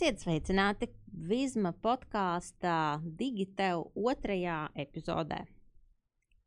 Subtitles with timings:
[0.00, 0.86] Esiet sveicināti
[1.28, 5.42] Vizma podkāstā Digitev otrajā epizodē.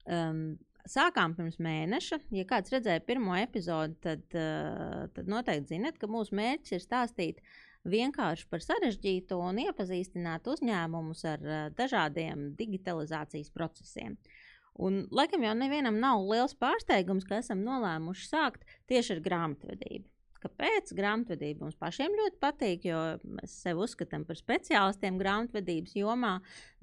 [0.09, 0.55] Um,
[0.89, 2.17] sākām pirms mēneša.
[2.33, 7.43] Ja kāds redzēja pirmo epizodi, tad, uh, tad noteikti zinat, ka mūsu mērķis ir stāstīt
[7.93, 14.17] vienkārši par sarežģītu un iepazīstināt uzņēmumus ar uh, dažādiem digitalizācijas procesiem.
[14.81, 20.09] Un, laikam jau nevienam nav liels pārsteigums, ka esam nolēmuši sākt tieši ar grāmatvedību.
[20.43, 20.91] Kāpēc?
[20.97, 22.99] Grāmatvedība mums pašiem ļoti patīk, jo
[23.37, 26.33] mēs sevi uzskatām par speciālistiem grāmatvedības jomā.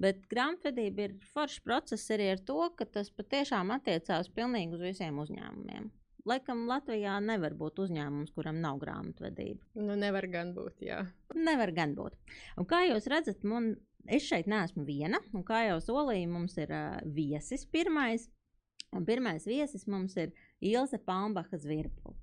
[0.01, 5.21] Bet grāmatvedība ir foršs process arī ar to, ka tas patiešām attiecās pilnīgi uz visiem
[5.21, 5.91] uzņēmumiem.
[6.29, 9.71] Laikam Latvijā nevar būt uzņēmums, kuram nav grāmatvedība.
[9.81, 10.99] Nu, nevar gan būt, jā.
[11.33, 12.17] Nevar gan būt.
[12.61, 13.73] Un kā jūs redzat, man,
[14.05, 15.21] es šeit neesmu viena.
[15.33, 18.27] Un kā jau solīju, mums ir uh, viesis pirmais.
[18.93, 22.20] Un pirmais viesis mums ir Ilze Palmbacha Zvirpula.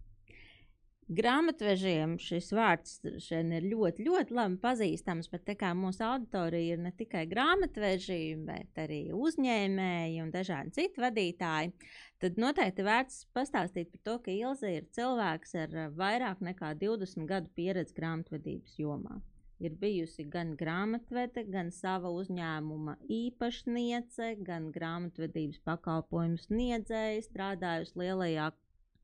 [1.08, 6.82] Grāmatvežiem šis vārds šeit ir ļoti, ļoti labi pazīstams, bet tā kā mūsu auditorija ir
[6.84, 11.72] ne tikai grāmatveži, bet arī uzņēmēji un dažādi citi vadītāji,
[12.20, 17.48] tad noteikti vērts pastāstīt par to, ka Ilze ir cilvēks ar vairāk nekā 20 gadu
[17.56, 19.16] pieredzi grāmatvedības jomā.
[19.64, 28.52] Ir bijusi gan grāmatvede, gan sava uzņēmuma īpašniece, gan grāmatvedības pakalpojumu sniedzēja, strādājusi lielajā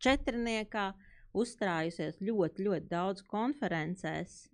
[0.05, 0.87] četrniekā
[1.35, 4.45] uzstrājusies ļoti, ļoti daudz konferencēs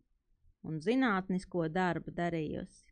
[0.66, 2.86] un zinātnisko darbu darījusi.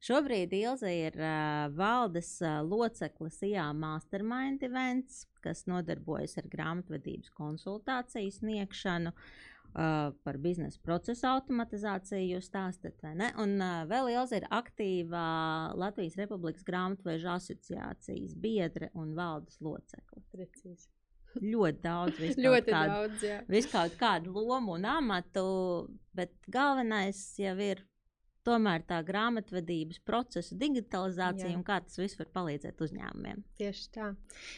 [0.00, 8.32] Šobrīd Ilze ir uh, valdes uh, loceklis IA Mastermind events, kas nodarbojas ar grāmatvedības konsultāciju
[8.32, 13.28] sniegšanu, uh, par biznesa procesu automatizāciju jūs stāstat, vai ne?
[13.44, 15.26] Un uh, vēl Ilze ir aktīva
[15.76, 20.24] Latvijas Republikas grāmatveža asociācijas biedre un valdes locekle.
[20.32, 20.88] Precīzi.
[21.38, 23.22] Ļoti daudz, ļoti kādu, daudz.
[23.22, 23.38] Jā.
[23.50, 25.44] visu kaut kādu lomu un amatu,
[26.16, 27.84] bet galvenais jau ir
[28.46, 31.56] tomēr tā grāmatvedības procesa digitalizācija Jā.
[31.56, 33.42] un kā tas viss var palīdzēt uzņēmumiem.
[33.60, 34.10] Tieši tā.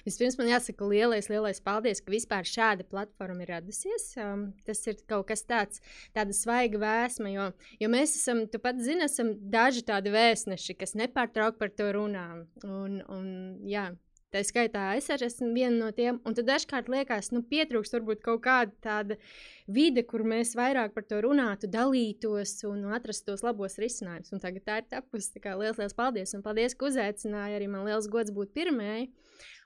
[0.06, 4.06] Vispirms man jāsaka lielais, lielais paldies, ka vispār šāda platforma ir radusies.
[4.22, 5.82] Um, tas ir kaut kas tāds,
[6.16, 7.48] tāda svaiga vēsma, jo,
[7.82, 12.26] jo mēs esam, tu pats zini, esam daži tādi vēstneši, kas nepārtraukti par to runā.
[12.62, 13.28] Un, un,
[13.68, 13.90] jā,
[14.32, 16.16] Tā skaitā es arī esmu viena no tiem.
[16.24, 19.18] Un tad dažkārt liekas, nu, pietrūkst varbūt kaut kāda tāda
[19.68, 24.32] vide, kur mēs vairāk par to runātu, dalītos un atrastu tos labos risinājumus.
[24.32, 25.34] Un tagad tā ir tapusi.
[25.34, 26.32] Tā kā liels, liels paldies!
[26.32, 27.58] Un paldies, ka uzaicināji.
[27.58, 29.10] Arī man liels gods būt pirmajai.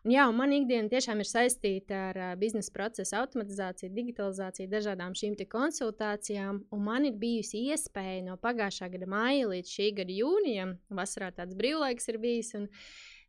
[0.07, 5.15] Un jā, un man ikdiena tiešām ir saistīta ar uh, biznesa procesu automatizāciju, digitalizāciju, dažādām
[5.19, 6.65] šīm konsultācijām.
[6.75, 11.59] Un man ir bijusi iespēja no pagājušā gada māja līdz šī gada jūnijam, vasarā tāds
[11.59, 12.55] brīvlaiks ir bijis.
[12.59, 12.71] Un,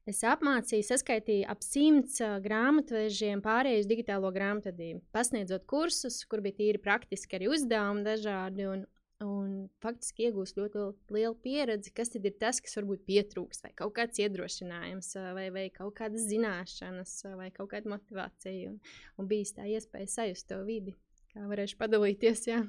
[0.07, 5.01] Es apmācīju, saskaitīju ap simts grāmatvežiem pārējai uz digitālo grāmatvedību.
[5.11, 8.69] Pasniedzot kursus, kur bija tīri praktiski arī uzdevumi dažādi.
[8.71, 8.85] Un,
[9.25, 9.49] un
[9.83, 14.23] faktiski iegūst ļoti lielu pieredzi, kas tad ir tas, kas varbūt pietrūkst, vai kaut kāds
[14.23, 18.71] iedrošinājums, vai, vai kaut kādas zināšanas, vai kaut kāda motivācija.
[18.71, 18.79] Un,
[19.19, 20.95] un bija tā iespēja sajust to vidi,
[21.33, 22.47] kā varēšu padalīties.
[22.53, 22.63] Jā.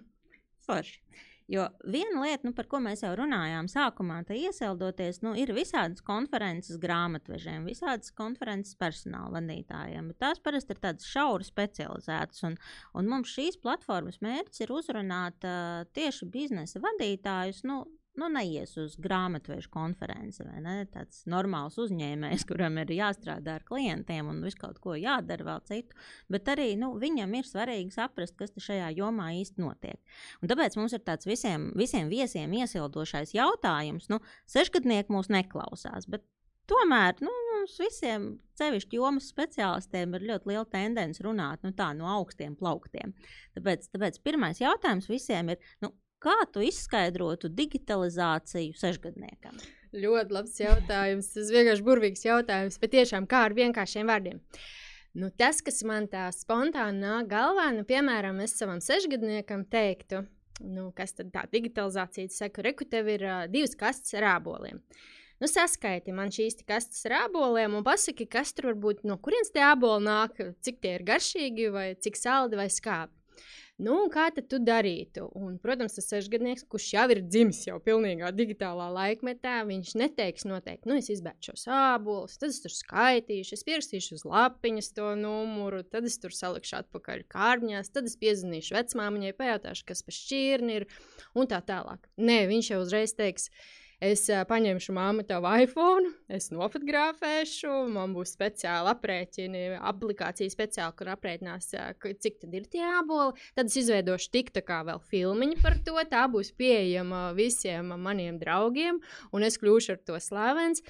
[0.66, 0.98] Forši.
[1.48, 6.04] Jo viena lieta, nu, par ko mēs jau runājām sākumā, tā iesildoties, nu, ir visādas
[6.04, 10.10] konferences grāmatvežiem, visādas konferences personāla vadītājiem.
[10.20, 12.44] Tās parasti ir tādas šauri specializētas.
[12.50, 12.58] Un,
[13.00, 17.64] un mums šīs platformas mērķis ir uzrunāt uh, tieši biznesa vadītājus.
[17.64, 17.80] Nu,
[18.18, 20.46] nu, neies uz grāmatvežu konferenci?
[20.92, 25.98] Tāds normāls uzņēmējs, kuram ir jāstrādā ar klientiem un visu kaut ko jādara vēl citu.
[26.32, 30.00] Bet arī nu, viņam ir svarīgi saprast, kas šajā jomā īsti notiek.
[30.42, 34.10] Un tāpēc mums ir tāds visiem, visiem viesiem iesildošais jautājums.
[34.12, 36.08] Nu, sešgadnieki mūs neklausās.
[36.68, 38.26] Tomēr nu, mums visiem,
[38.60, 43.14] sevišķi jomas speciālistiem, ir ļoti liela tendence runāt nu, tā, no augstiem plauktiem.
[43.56, 49.58] Tāpēc, tāpēc pirmais jautājums visiem ir, nu, Kā tu izskaidrotu digitalizāciju sešgadniekam?
[49.94, 51.30] Ļoti labs jautājums.
[51.34, 54.40] Tas vienkārši burvīgs jautājums, bet tiešām kā ar vienkāršiem vārdiem.
[55.18, 60.24] Nu, tas, kas man tā spontāni nāk galvā, nu, piemēram, es savam sešgadniekam teiktu,
[60.66, 64.82] nu, kas tad tā digitalizācija saka, reku, tev ir uh, divas kastes ar āboliem.
[65.38, 69.54] Nu, saskaiti man šīs kastes ar āboliem un pasaki, kas tur var būt, no kurienes
[69.54, 73.14] tie āboli nāk, cik tie ir garšīgi, vai cik saldi vai skābi.
[73.78, 75.28] Nu, kā tad tu darītu?
[75.38, 80.90] Un, protams, tas sešgadnieks, kurš jau ir dzimis jau pilnīgā digitālā laikmetā, viņš neteiks noteikti,
[80.90, 85.84] nu, es izbēgšu šos ābolus, tad es tur skaitīšu, es pierakstīšu uz lapiņas to numuru,
[85.86, 90.88] tad es tur salikšu atpakaļ kārbiņās, tad es piezvanīšu vecmāmiņai, pajautāšu, kas pa šķirni ir
[91.38, 92.10] un tā tālāk.
[92.18, 93.46] Nē, viņš jau uzreiz teiks,
[93.98, 101.10] Es uh, paņemšu māmu tavu iPhone, es nofotografēšu, man būs speciāli aprēķini, aplikācija speciāli, kur
[101.16, 101.90] aprēķinās, uh,
[102.22, 103.34] cik tad ir tie āboli.
[103.58, 105.98] Tad es izveidošu tik tā kā vēl filmiņu par to.
[106.12, 109.02] Tā būs pieejama visiem maniem draugiem,
[109.34, 110.86] un es kļūšu ar to slavens.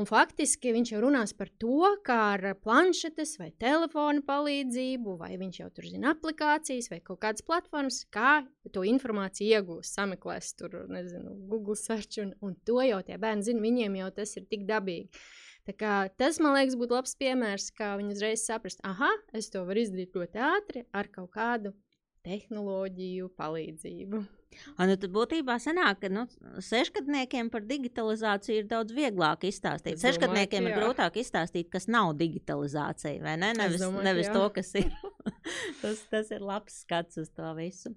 [0.00, 5.58] Un faktiski viņš jau runās par to, kā ar planšetes vai telefona palīdzību, vai viņš
[5.60, 8.38] jau tur zina aplikācijas vai kaut kādas platformas, kā
[8.72, 13.60] to informāciju iegūs, sameklēs tur, nezinu, Google search, un, un to jau tie bērni zina,
[13.66, 15.22] viņiem jau tas ir tik dabīgi.
[15.68, 19.04] Tā kā, tas, man liekas, būtu labs piemērs, kā viņi uzreiz saprast, ah,
[19.36, 21.76] es to varu izdarīt ļoti ātri ar kaut kādu
[22.24, 24.24] tehnoloģiju palīdzību.
[24.50, 26.24] Un, nu, tad būtībā sanāk, ka nu,
[26.64, 29.94] sešgadniekiem par digitalizāciju ir daudz vieglāk izstāstīt.
[29.94, 33.54] Es Sešgadniekiem domāju, ir grūtāk izstāstīt, kas nav digitalizācija, vai ne?
[33.56, 34.90] Nevis, domāju, nevis to, kas ir.
[35.82, 37.94] tas, tas ir labs skats uz to visu.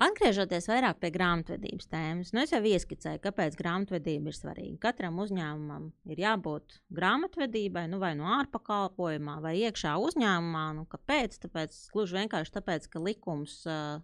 [0.00, 4.78] Atgriežoties vairāk pie grāmatvedības tēmas, nu es jau ieskicēju, kāpēc grāmatvedība ir svarīga.
[4.86, 10.64] Katram uzņēmumam ir jābūt grāmatvedībai, nu vai no ārpakalpojumā, vai iekšā uzņēmumā.
[10.78, 11.36] Nu, kāpēc?
[11.42, 14.00] Tāpēc, gluži vienkārši tāpēc, ka likums uh,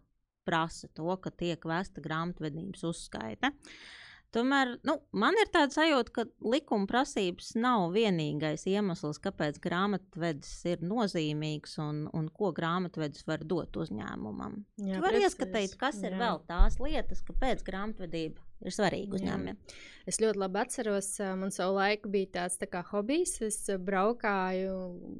[0.46, 3.52] prasa to, ka tiek vesta grāmatvedības uzskaita.
[4.34, 10.82] Tomēr nu, man ir tāds sajūta, ka likuma prasības nav vienīgais iemesls, kāpēc grāmatvedis ir
[10.84, 14.58] nozīmīgs un, un ko grāmatvedis var dot uzņēmumam.
[14.82, 16.10] Jā, tu vari ieskatīt, kas jā.
[16.10, 19.58] ir vēl tās lietas, kāpēc grāmatvedība ir svarīga uzņēmumiem.
[20.06, 21.08] Es ļoti labi atceros,
[21.40, 23.34] man savu laiku bija tāds tā kā hobijs.
[23.42, 23.58] Es
[23.88, 24.76] braukāju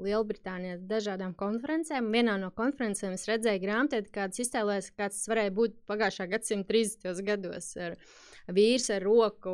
[0.07, 2.13] Lielbritānijā dažādām konferencēm.
[2.15, 7.25] Vienā no konferencēm es redzēju grāmatu, kādas iztēlēs, kāds varēja būt pagājušā gadsimta 30.
[7.27, 7.73] gados.
[7.83, 7.99] Ar,
[8.53, 9.53] vīrs ar roku,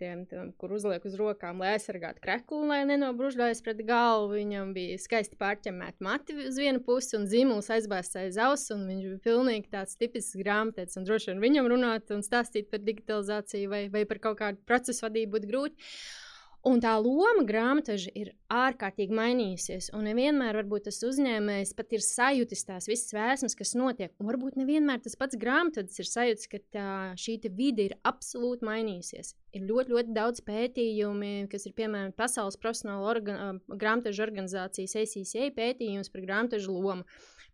[0.00, 4.36] tiem, tiem, kur uzliek uz rokām, lai aizsargātu kreklu, lai nenobružļojas pret galvu.
[4.36, 9.08] Viņam bija skaisti pārķemmēti mati uz vienu pusi un zīmuls aizbāzts aiz auss, un viņš
[9.08, 14.06] bija pilnīgi tāds tipisks grāmatēts, droši vien viņam runāt un stāstīt par digitalizāciju vai, vai
[14.08, 15.90] par kaut kādu procesu vadību būtu grūti.
[16.66, 19.92] Un tā loma grāmataža ir ārkārtīgi mainījusies.
[19.94, 24.10] Un nevienmēr tas uzņēmējs pat ir sajūtis tās visas vēsmas, kas notiek.
[24.18, 26.88] Un varbūt nevienmēr tas pats grāmatvedis ir sajūtis, ka tā,
[27.22, 29.36] šī vide ir absolūti mainījusies.
[29.54, 36.10] Ir ļoti, ļoti daudz pētījumi, kas ir piemēram Pasaules profesionāla organ, grāmataža organizācijas ACCA pētījums
[36.10, 37.06] par grāmatažu lomu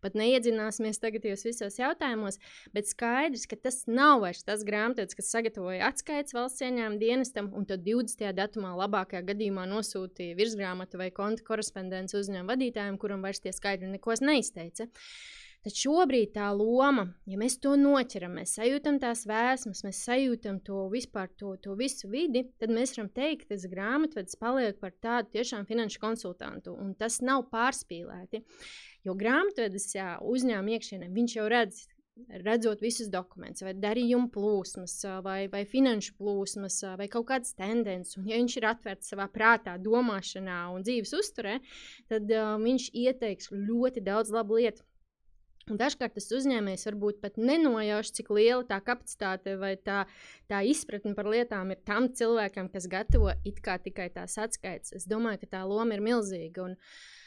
[0.03, 2.39] pat neiedzināsimies tagad visos jautājumos,
[2.75, 7.67] bet skaidrs, ka tas nav vairs tas grāmatvedis, kas sagatavoja atskaites valsts ieņēmuma dienestam un
[7.69, 8.27] tad 20.
[8.37, 14.13] datumā labākajā gadījumā nosūtīja virsgrāmatu vai konta korespondenci uzņēmuma vadītājiem, kuram vairs tie skaidri neko
[14.21, 14.89] neizteica.
[15.63, 20.81] Tad šobrīd tā loma, ja mēs to noķeram, mēs sajūtam tās vēsmas, mēs sajūtam to
[20.91, 25.31] vispār, to, to visu vidi, tad mēs varam teikt, ka tas grāmatvedis paliek par tādu
[25.37, 28.43] tiešām finanšu konsultantu, un tas nav pārspīlēti.
[29.03, 29.89] Jo grāmatvedis
[30.23, 31.83] uzņēmuma iekšienē viņš jau redz.
[32.45, 38.27] Redzot visus dokumentus, vai darījumu plūsmas, vai, vai finanšu plūsmas, vai kaut kādas tendences, un
[38.29, 41.55] ja viņš ir atvērts savā prātā, domāšanā un dzīves uzturē,
[42.13, 44.85] tad uh, viņš ieteiks ļoti daudz labu lietu.
[45.71, 50.03] Un dažkārt tas uzņēmējs varbūt pat nenojauš, cik liela tā kapacitāte vai tā,
[50.51, 54.93] tā izpratne par lietām ir tam cilvēkam, kas gatavo it kā tikai tās atskaites.
[54.93, 56.67] Es domāju, ka tā loma ir milzīga.
[56.67, 57.22] Un, uh,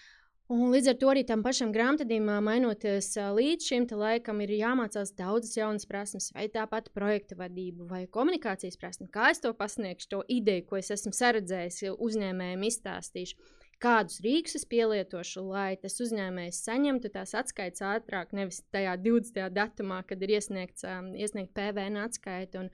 [0.46, 5.56] Un līdz ar to arī tam pašam grāmatvedījumam, mainoties līdz šim laikam, ir jāmācās daudzas
[5.58, 9.08] jaunas prasmes, vai tāpat projekta vadība, vai komunikācijas prasme.
[9.10, 13.34] Kā es to pasniegšu, to ideju, ko es esmu saredzējis, uzņēmējiem izstāstīšu
[13.82, 19.48] kādus rīkus es pielietošu, lai tas uzņēmējs saņemtu tās atskaites ātrāk, nevis tajā 20.
[19.56, 22.64] datumā, kad ir iesniegts um, iesniegt PVN atskaita.
[22.64, 22.70] Un,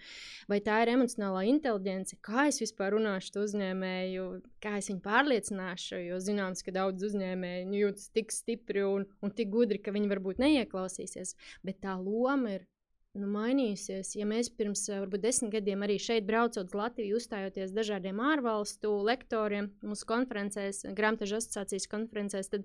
[0.51, 4.29] vai tā ir emocionālā inteligence, kā es vispār runāšu ar uzņēmēju,
[4.63, 6.03] kā es viņu pārliecināšu.
[6.07, 10.13] Jo zināms, ka daudz uzņēmēju nu, jūtas tik stipri un, un tik gudri, ka viņi
[10.13, 11.37] varbūt neieklausīsies.
[11.67, 12.69] Bet tā loma ir
[13.19, 14.15] nu, mainījusies.
[14.17, 19.71] Ja mēs pirms varbūt desmit gadiem arī šeit braucot uz Latviju, uzstājoties dažādiem ārvalstu lektoriem,
[19.85, 22.65] mūsu konferencēs, grāmatu asociācijas konferencēs, tad,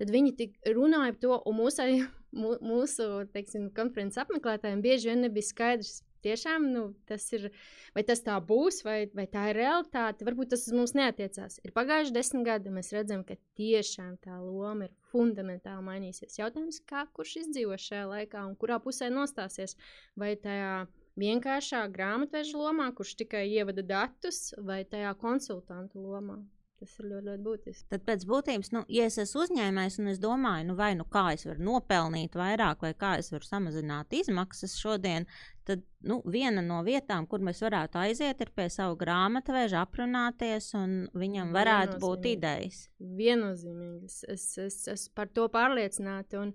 [0.00, 1.88] tad viņi runāja par to, un mūsu,
[2.34, 6.00] mūsu teiksim, konferences apmeklētājiem bieži vien nebija skaidrs.
[6.24, 7.48] Tiešām nu, tas ir,
[7.96, 10.26] vai tas tā būs, vai, vai tā ir realitāte.
[10.28, 11.60] Varbūt tas uz mums neatiecās.
[11.64, 16.38] Ir pagājuši desmit gadi, un mēs redzam, ka tiešām tā loma ir fundamentāli mainīsies.
[16.42, 19.76] Jautājums, kā kurš izdzīvo šajā laikā un kurā pusē nostāsies?
[20.20, 20.86] Vai tajā
[21.20, 26.40] vienkāršā grāmatveža lomā, kurš tikai ievada datus, vai tajā konsultantu lomā?
[26.80, 27.86] Tas ir ļoti, ļoti būtiski.
[27.92, 31.26] Tad pēc būtības, nu, ja es esmu uzņēmējs un es domāju, nu, vai nu kā
[31.34, 35.28] es varu nopelnīt vairāk, vai kā es varu samazināt izmaksas šodien,
[35.68, 40.94] tad nu, viena no vietām, kur mēs varētu aiziet, ir pie savu grāmatveža, aprunāties, un
[41.20, 42.80] viņam varētu būt idejas.
[42.98, 44.08] Viennozīmīgi.
[44.08, 46.40] Es, es, es, es par to pārliecināta.
[46.40, 46.54] Un,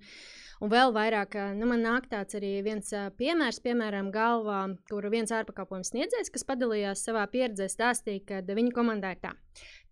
[0.60, 2.90] un vēl vairāk, nu, man nāk tāds arī viens
[3.22, 9.16] piemērs, piemēram, galvā, kur viens ārpakalpojums sniedzējs, kas padalījās savā pieredzē, stāstīja, ka viņa komandā
[9.16, 9.36] ir tā.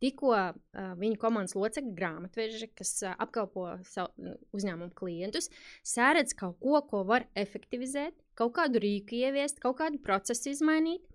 [0.03, 5.47] Tikko uh, viņa komandas locekļi, grāmatveži, kas uh, apkalpo savu uzņēmumu klientus,
[5.87, 11.05] sēredz kaut ko, ko var efektivizēt, kaut kādu rīku ieviest, kaut kādu procesu izmainīt.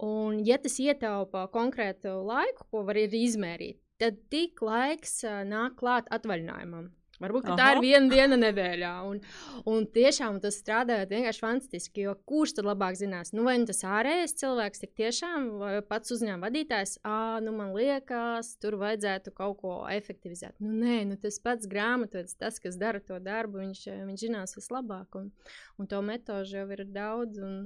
[0.00, 6.08] Un, ja tas ietaupa konkrētu laiku, ko var izmērīt, tad tik laiks uh, nāk klāt
[6.08, 6.88] atvaļinājumam.
[7.20, 8.90] Varbūt tā ir viena diena nedēļā.
[9.10, 9.20] Un,
[9.68, 12.06] un tiešām tas strādā vienkārši fantastiski.
[12.06, 13.34] Jo kurš tad labāk zinās?
[13.36, 17.74] Nu, vai nu tas ārējais cilvēks tik tiešām, vai pats uzņēmuma vadītājs, ah, nu man
[17.76, 20.56] liekas, tur vajadzētu kaut ko efektivizēt.
[20.64, 25.20] Nu, nē, nu, tas pats grāmatvedis, tas, kas dara to darbu, viņš, viņš zinās vislabāk.
[25.20, 25.28] Un,
[25.76, 27.42] un to metožu jau ir daudz.
[27.44, 27.60] Un,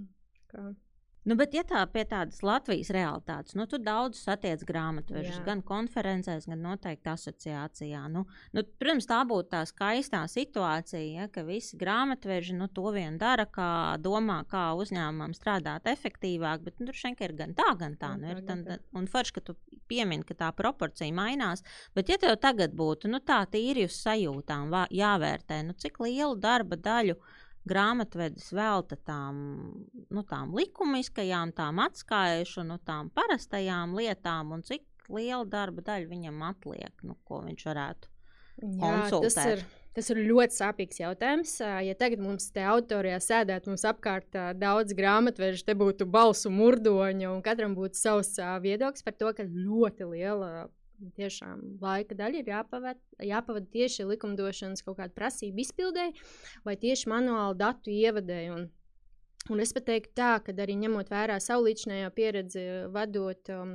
[0.51, 0.73] kā,
[1.25, 6.45] Nu, bet, ja tā pie tādas Latvijas realitātes, nu, tu daudz satiec grāmatvēršus, gan konferencēs,
[6.51, 8.03] gan noteikti asociācijā.
[8.13, 13.17] Nu, nu, protams, tā būtu tā skaistā situācija, ja, ka visi grāmatvērši nu, to vien
[13.21, 13.71] dara, kā
[14.05, 18.13] domā, kā uzņēmumam strādāt efektīvāk, bet nu, tur šeit ir gan tā, gan tā.
[18.21, 19.57] Nu, ir, tan, un forši, ka tu
[19.89, 21.65] piemini, ka tā proporcija mainās,
[21.97, 26.77] bet, ja tev tagad būtu nu, tā tīri uz sajūtām jāvērtē, nu, cik lielu darba
[26.77, 27.17] daļu
[27.69, 29.37] grāmatvedis velta tām,
[30.13, 36.45] nu, tām likumiskajām, tām atskaišu, nu, tām parastajām lietām, un cik liela darba daļa viņam
[36.49, 38.11] atliek, nu, ko viņš varētu
[38.63, 39.35] Jā, konsultēt.
[39.35, 39.65] Tas ir,
[39.97, 41.57] tas ir ļoti sāpīgs jautājums.
[41.61, 47.43] Ja tagad mums te autorijā sēdētu mums apkārt daudz grāmatvežu, te būtu balsu murdoņa, un
[47.45, 50.53] katram būtu savs viedoklis par to, ka ļoti liela
[51.19, 56.17] tiešām laika daļa ir jāpavada, jāpavada tieši likumdošanas kaut kāda prasība izpildēji
[56.67, 58.57] vai tieši manuāli datu ievadēji.
[58.57, 58.73] Un,
[59.53, 62.63] Un es pat teiktu, tā, ka arī ņemot vērā savu līdzinējo pieredzi,
[62.95, 63.75] vadot, um,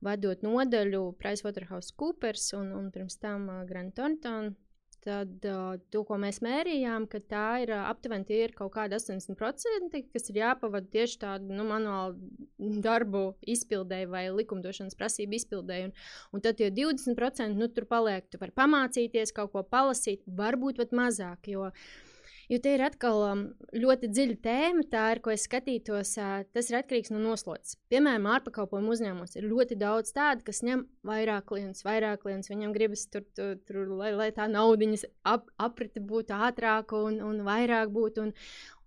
[0.00, 4.54] vadot nodaļu PricewaterhouseCoopers un, un pirms tam uh, Grand Thornton
[5.02, 8.94] Tad uh, to, ko mēs mērījām, ka tā ir uh, aptuveni tie ir kaut kādi
[8.94, 15.88] 80%, kas ir jāpavada tieši tādu nu, manuālu darbu izpildēji vai likumdošanas prasību izpildēji.
[15.90, 15.96] Un,
[16.38, 20.94] un tad tie 20% nu, tur paliek, tu vari pamācīties, kaut ko palasīt, varbūt pat
[20.94, 21.50] mazāk.
[21.50, 22.08] Jo, uh,
[22.50, 23.42] Jo te ir atkal um,
[23.76, 27.78] ļoti dziļa tēma, tā ir, ko es skatītos, uh, tas ir atkarīgs no noslodzes.
[27.92, 32.50] Piemēram, ārpakalpojumu uzņēmumos ir ļoti daudz tādu, kas ņem vairāk klientus, vairāk klientus.
[32.52, 37.42] Viņam gribas tur, tur, tur lai, lai tā naudiņas ap, aprite būtu ātrāka un, un
[37.46, 38.28] vairāk būtu.
[38.28, 38.36] Un,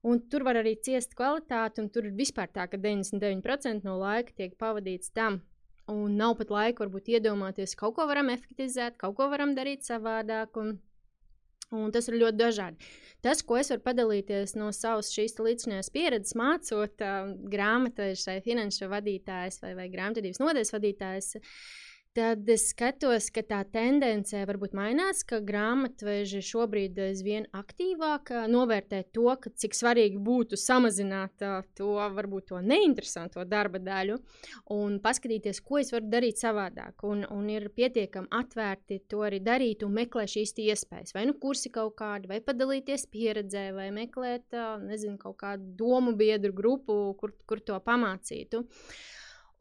[0.05, 4.35] Un tur var arī ciest kvalitāti, un tur ir vispār tā, ka 99% no laika
[4.37, 5.39] tiek pavadīts tam,
[5.89, 10.59] un nav pat laika varbūt iedomāties, kaut ko varam efektivizēt, kaut ko varam darīt savādāk.
[10.61, 10.75] Un,
[11.73, 12.91] un tas ir ļoti dažādi.
[13.25, 18.91] Tas, ko es varu padalīties no savas šīs līdzinājās pieredzes, mācot uh, grāmatvežus vai finanšu
[18.91, 21.55] vadītājus vai, vai grāmatvedības nodeļas vadītājus, uh,
[22.15, 29.27] tad es skatos, ka tā tendence varbūt mainās, ka grāmatveži šobrīd aizvien aktīvāk novērtē to,
[29.59, 31.43] cik svarīgi būtu samazināt
[31.75, 34.15] to varbūt to neinteresanto darba daļu
[34.75, 37.03] un paskatīties, ko es varu darīt savādāk.
[37.09, 41.15] Un, un ir pietiekami atvērti to arī darīt un meklēt šīs iespējas.
[41.17, 44.55] Vai nu kursi kaut kādi, vai padalīties pieredzē, vai meklēt
[44.85, 48.63] nezinu, kaut kādu domu biedru grupu, kur, kur to pamācītu.
[48.63, 49.03] Uh,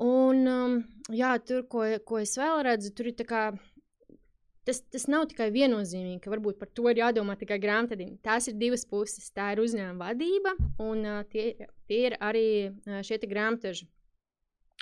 [0.02, 0.80] Un, um,
[1.14, 3.44] jā, tur, ko, ko es vēl redzu, tur ir tā kā.
[4.64, 8.14] Tas, tas nav tikai viennozīmīgi, ka varbūt par to ir jādomā tikai grāmatvedim.
[8.24, 9.28] Tās ir divas puses.
[9.36, 13.90] Tā ir uzņēmuma vadība, un uh, tie, tie ir arī uh, šie grāmatveži.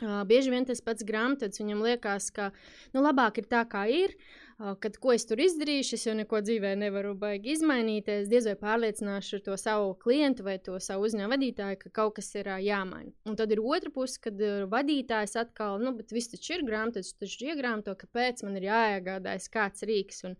[0.02, 2.52] Uh, bieži vien tas pats grāmatvedis viņam liekas, ka
[2.94, 4.14] nu, labāk ir tā, kā ir.
[4.14, 8.10] Uh, kad ko es tur izdarīšu, es jau neko dzīvē nevaru baigi izmainīt.
[8.12, 12.30] Es diez vai pārliecināšu to savu klientu vai to savu uzņēmumu vadītāju, ka kaut kas
[12.38, 13.10] ir jāmaina.
[13.26, 14.38] Un tad ir otra puse, kad
[14.70, 19.50] vadītājs atkal, nu, bet viss taču ir grāmatas, taču ir iegrāmato, kāpēc man ir jāiegādājas
[19.52, 20.22] kāds rīks.
[20.28, 20.38] Un,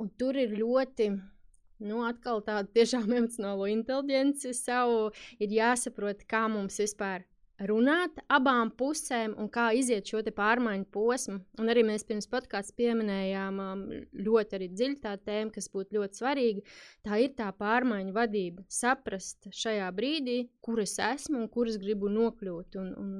[0.00, 1.12] un tur ir ļoti.
[1.82, 5.10] Nu, atkal tāda tiešām emocionāla inteliģence savu
[5.42, 7.26] ir jāsaprot, kā mums vispār
[7.68, 11.38] runāt abām pusēm un kā iziet šo pārmaiņu posmu.
[11.60, 13.82] Un arī mēs pirms podkāstā pieminējām um,
[14.26, 16.64] ļoti dziļu tā tēmu, kas būtu ļoti svarīga.
[17.06, 18.64] Tā ir tā pārmaiņu vadība.
[18.68, 23.12] Saprast šajā brīdī, kur es esmu un kur es gribu nokļūt un, un,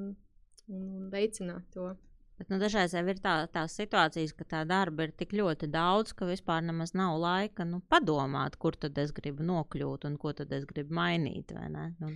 [0.67, 1.93] un, un veicināt to.
[2.39, 6.25] Bet, nu, dažreiz ir tā, tās situācijas, ka tā darba ir tik ļoti daudz, ka
[6.27, 10.65] vispār nemaz nav laika nu, padomāt, kur tad es gribu nokļūt un ko tad es
[10.67, 11.53] gribu mainīt.
[12.01, 12.09] Nu.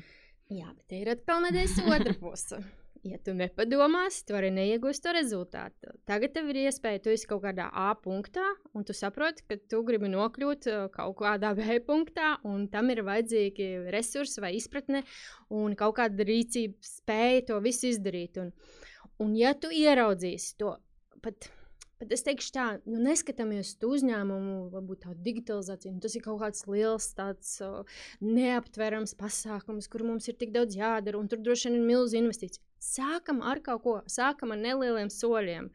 [0.48, 2.62] Jā, bet ir atkal medaļas otra puse.
[3.08, 5.92] ja tu nepadomāsi, tu arī neiegūsi to rezultātu.
[6.08, 9.82] Tagad tev ir iespēja, tu esi kaut kādā A punktā, un tu saproti, ka tu
[9.88, 15.04] gribi nokļūt uh, kaut kādā B punktā, un tam ir vajadzīgi resursi vai izpratne
[15.54, 18.40] un kaut kāda rīcība spēja to visu izdarīt.
[18.42, 18.54] Un,
[19.24, 20.78] un ja tu ieraudzīsi to
[21.24, 21.52] pat
[21.98, 25.96] Bet es teikšu, tā, nu, neskatāmies uz uzņēmumu, varbūt tādu digitalizāciju.
[25.96, 30.78] Nu, tas ir kaut kāds liels, tāds uh, neaptverams pasākums, kur mums ir tik daudz
[30.78, 32.62] jādara, un tur droši vien ir milzīga investīcija.
[32.78, 35.72] Sākam ar kaut ko, sākam ar nelieliem soļiem.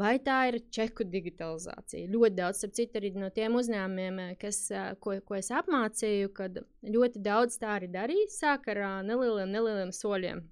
[0.00, 2.08] Vai tā ir čeku digitalizācija?
[2.16, 4.64] Ļoti daudz, starp citu, arī no tiem uzņēmumiem, kas,
[5.04, 10.46] ko, ko es apmācīju, kad ļoti daudz tā arī darīja, sāk ar nelieliem, nelieliem soļiem.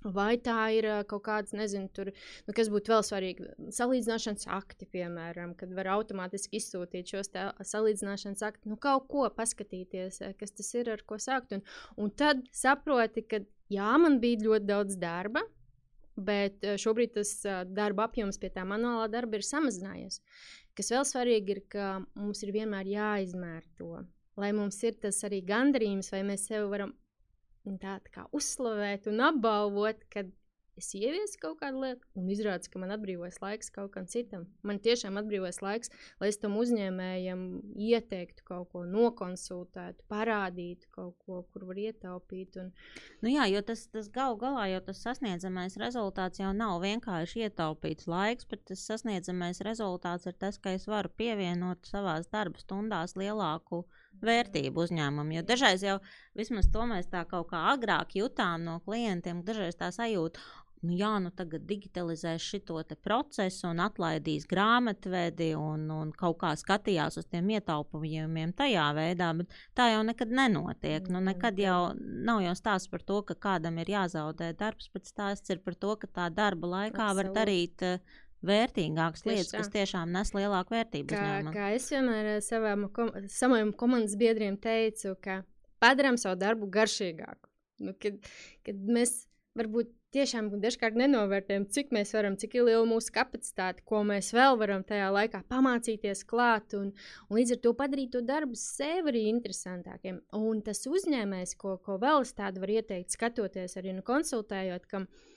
[0.00, 2.08] Vai tā ir kaut kāds, nezinu, tur,
[2.46, 7.28] nu, kas būtu vēl svarīgi, salīdzināšanas akti, piemēram, kad var automātiski izsūtīt šos
[7.68, 11.52] salīdzināšanas aktus, nu, kaut ko paskatīties, kas tas ir, ar ko sākt.
[11.52, 11.64] Un,
[12.00, 15.44] un tad saproti, ka jā, man bija ļoti daudz darba,
[16.16, 17.34] bet šobrīd tas
[17.68, 20.22] darba apjoms pie tā manuālā darba ir samazinājies.
[20.76, 24.00] Kas vēl svarīgi ir, ka mums ir vienmēr jāizmēr to,
[24.40, 26.96] lai mums ir tas arī gandarījums, vai mēs sev varam
[27.64, 30.30] tā, tā kā uzslavēt un apbalvot, kad
[30.80, 34.46] es ieviesu kaut kādu lietu, un izrādās, ka man atbrīvojas laiks kaut kam citam.
[34.66, 37.44] Man tiešām atbrīvojas laiks, lai es tam uzņēmējam
[37.90, 42.60] ieteiktu kaut ko, nokonsultētu, parādītu kaut ko, kur var ietaupīt.
[42.62, 42.72] Un...
[43.24, 48.08] Nu jā, jo tas, tas gal galā jau tas sasniedzamais rezultāts jau nav vienkārši ietaupīts
[48.10, 53.84] laiks, bet tas sasniedzamais rezultāts ir tas, ka es varu pievienot savās darba stundās lielāku
[54.24, 55.34] vērtību uzņēmumam.
[55.36, 55.98] Jo dažreiz jau
[56.36, 60.42] vismaz to mēs tā kaut kā agrāk jutām no klientiem, dažreiz tā sajūta.
[60.80, 67.18] Nu, jā, nu tagad digitalizēs šo procesu un atlaidīs grāmatvedi un, un kaut kā skatījās
[67.20, 71.10] uz tiem ietaupījumiem tajā veidā, bet tā jau nekad nenotiek.
[71.12, 75.52] Nu, nekad jau nav jau stāsts par to, ka kādam ir jāzaudē darbs, bet stāsts
[75.52, 77.28] ir par to, ka tā darba laikā Absolut.
[77.28, 78.00] var darīt uh,
[78.46, 79.60] vērtīgākas Tieši lietas, tā.
[79.62, 81.12] kas tiešām nes lielāku vērtību.
[81.12, 81.54] Kā, uzņēmumam.
[81.56, 85.42] kā es vienmēr eh, savam, kom, saviem komandas biedriem teicu, ka
[85.82, 87.50] padarām savu darbu garšīgāku.
[87.80, 88.20] Nu, kad,
[88.66, 89.22] kad mēs
[89.56, 94.82] varbūt tiešām dažkārt nenovērtējam, cik mēs varam, cik liela mūsu kapacitāte, ko mēs vēl varam
[94.86, 96.90] tajā laikā pamācīties klāt, un,
[97.28, 100.20] un līdz ar to padarīt to darbu sev arī interesantākiem.
[100.36, 105.06] Un tas uzņēmējs, ko, ko vēl es tādu varu ieteikt, skatoties arī nu, konsultējot, kam
[105.06, 105.29] ir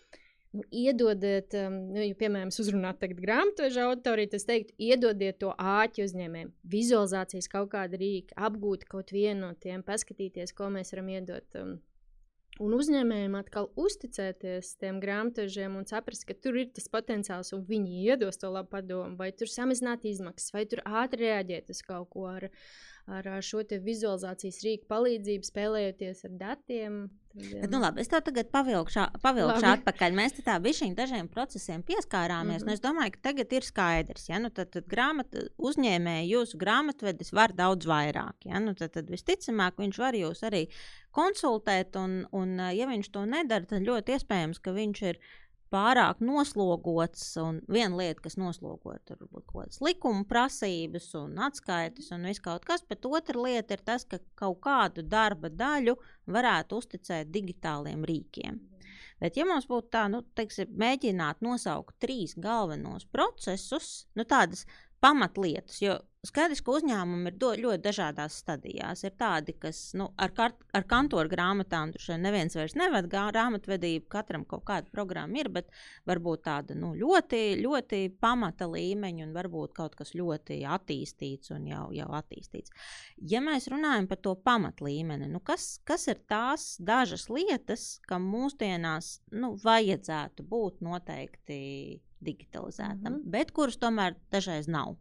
[0.54, 6.06] nu, iedodiet, um, nu, ja, piemēram, uzrunāt grāmatveža auditoriju, tad es teiktu, iedodiet to āķi
[6.08, 11.48] uzņēmējiem, vizualizācijas kaut kāda rīka, apgūt kaut vienu no tiem, paskatīties, ko mēs varam iedot.
[11.60, 11.78] Um,
[12.62, 18.04] Un uzņēmējiem atkal uzticēties tiem grāmatvežiem un saprast, ka tur ir tas potenciāls, un viņi
[18.12, 22.28] iedos to labu padomu, vai tur samazināt izmaksas, vai tur ātri reaģēt uz kaut ko
[22.30, 22.46] ar,
[23.10, 27.04] ar šo vizualizācijas rīku palīdzību, spēlējoties ar datiem.
[27.34, 30.14] Bet, nu, labi, es tev tagad pavilkšu, pavilkšu atpakaļ.
[30.14, 32.62] Mēs tā bišķiņ dažiem procesiem pieskārāmies.
[32.62, 32.74] Mm -hmm.
[32.74, 37.56] Es domāju, ka tagad ir skaidrs, ja nu, tad, tad grāmat, uzņēmēji jūsu grāmatvedis var
[37.58, 38.46] daudz vairāk.
[38.46, 38.60] Ja?
[38.60, 40.68] Nu, tad, tad visticamāk viņš var jūs arī
[41.16, 45.22] konsultēt, un, un ja viņš to nedara, tad ļoti iespējams, ka viņš ir
[45.74, 47.24] pārāk noslogots.
[47.42, 52.68] Un viena lieta, kas noslogo, ir kaut kādas likuma prasības un atskaites un viss kaut
[52.68, 55.98] kas, bet otra lieta ir tas, ka kaut kādu darba daļu
[56.34, 58.62] varētu uzticēt digitāliem rīkiem.
[59.22, 64.66] Bet, ja mums būtu tā, nu, teiksim, mēģināt nosaukt trīs galvenos procesus, nu, tādas
[65.04, 65.96] pamatlietas, jo
[66.28, 69.04] skaidrs, ka uzņēmumi ir do, ļoti dažādās stadijās.
[69.04, 74.08] Ir tādi, kas nu, ar, kart, ar kantoru grāmatām tur šeit neviens vairs nevada grāmatvedību,
[74.12, 75.72] katram kaut kāda programma ir, bet
[76.10, 81.90] varbūt tāda nu, ļoti, ļoti pamata līmeņa un varbūt kaut kas ļoti attīstīts un jau,
[81.96, 82.72] jau attīstīts.
[83.34, 89.18] Ja mēs runājam par to pamatlīmeni, nu, kas, kas ir tās dažas lietas, kam mūsdienās
[89.36, 91.62] nu, vajadzētu būt noteikti
[92.24, 93.32] digitalizētam, mm -hmm.
[93.36, 94.96] bet kurus tomēr dažreiz nav.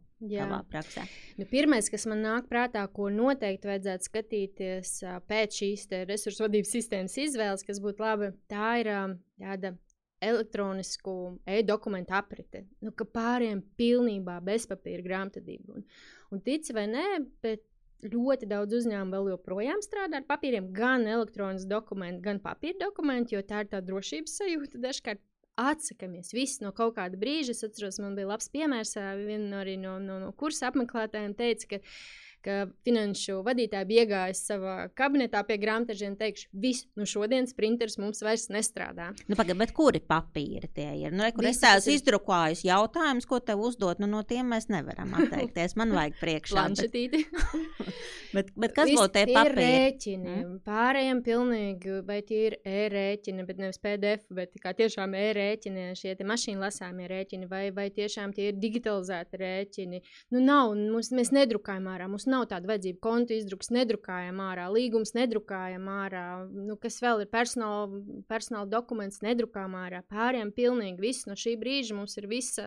[1.39, 4.93] Nu, Pirmais, kas man nāk prātā, ko noteikti vajadzētu skatīties
[5.29, 8.91] pēc šīs resursu vadības sistēmas izvēles, kas būtu laba, tā ir
[9.41, 9.73] tāda
[10.23, 12.63] elektronisku e-dokumentu aprite.
[12.79, 15.75] Nu, ka pāriem pilnībā bez papīra grāmatvedību.
[15.75, 15.85] Un,
[16.31, 17.07] un tici vai nē,
[17.43, 17.65] bet
[18.03, 23.43] ļoti daudz uzņēmumu vēl joprojām strādā ar papīriem, gan elektronisku dokumentu, gan papīra dokumentu, jo
[23.47, 25.21] tā ir tā drošības sajūta dažkārt
[25.59, 27.53] atsakāmies no kaut kāda brīža.
[27.53, 28.95] Es atceros, man bija labs piemērs.
[29.21, 31.81] Viena no, no, no kursa apmeklētājiem teica, ka
[32.43, 38.23] ka finanšu vadītāji biegājas savā kabinetā pie grāmatvežiem un teikšu, viss, nu šodienas printers mums
[38.25, 39.11] vairs nestrādā.
[39.27, 41.13] Nu, pagaid, bet kuri papīri tie ir?
[41.15, 41.97] Nu, re, kur es tādus ir...
[41.99, 45.77] izdrukājus jautājumus, ko tev uzdot, nu no tiem mēs nevaram atteikties.
[45.79, 46.57] Man vajag priekšā.
[46.57, 47.23] Planšetīti.
[48.35, 49.67] bet, bet kas būtu tie papīri?
[49.73, 50.33] Rēķini.
[50.33, 50.57] Mm?
[50.67, 56.63] Pārējiem pilnīgi, vai tie ir e-rēķini, bet nevis PDF, bet kā tiešām e-rēķini, šie mašīnu
[56.63, 60.01] lasāmie rēķini, vai, vai tiešām tie ir digitalizēti rēķini.
[60.33, 62.99] Nu, nav, mums, mēs nedrukājam ārā, mums nav tāda vajadzība.
[63.03, 69.77] Kontu izdruks nedrukājam ārā, līgums nedrukājam ārā, nu, kas vēl ir personāla, personāla dokuments nedrukājam
[69.79, 70.03] ārā.
[70.11, 72.59] Pārējiem pilnīgi viss no šī brīža mums ir viss,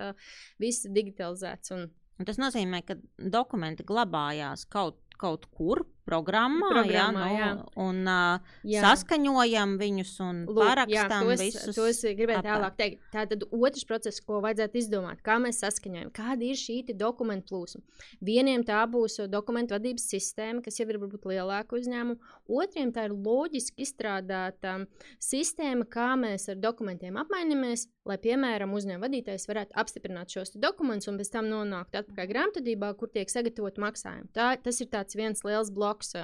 [0.62, 1.74] viss digitalizēts.
[1.76, 8.00] Un, Un tas nozīmē, ka dokumenti glabājās kaut, kaut kur programmā, programmā jā, nu, un
[8.06, 8.82] uh, jā.
[8.84, 11.76] saskaņojam viņus un Lūk, parakstam jā, tos, visus.
[11.76, 13.02] To es gribēju tālāk teikt.
[13.14, 17.82] Tātad otrs process, ko vajadzētu izdomāt, kā mēs saskaņojam, kāda ir šī dokumentu plūsma.
[18.24, 23.16] Vieniem tā būs dokumentu vadības sistēma, kas jau ir varbūt lielāka uzņēmuma, otriem tā ir
[23.16, 24.78] loģiski izstrādāta
[25.22, 31.18] sistēma, kā mēs ar dokumentiem apmainamies, lai, piemēram, uzņēmuma vadītājs varētu apstiprināt šos dokumentus un
[31.18, 34.30] pēc tam nonākt atpakaļ grāmatvedībā, kur tiek sagatavot maksājumi.
[34.36, 36.14] Tā, tas ir viens liels bloks bloks.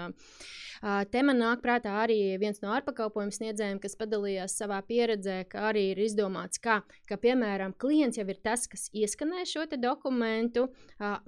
[0.82, 5.92] Te man nāk prātā arī viens no ārpakalpojumu sniedzējiem, kas padalījās savā pieredzē, ka arī
[5.92, 10.66] ir izdomāts, kā, ka, piemēram, klients jau ir tas, kas ieskanē šo dokumentu,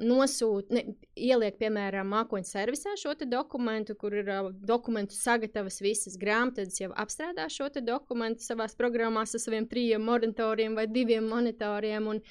[0.03, 6.91] nosūta, ne, ieliek, piemēram, mākoņu servisā šo dokumentu, kur ir dokumentu sagatavas visas grāmatas, jau
[6.91, 12.11] apstrādā šo dokumentu savā programmā ar saviem trījiem monitoriem vai diviem monitoriem.
[12.11, 12.25] Un,